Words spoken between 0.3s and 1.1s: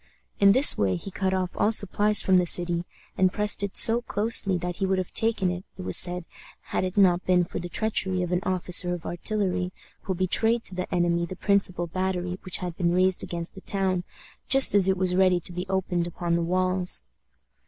In this way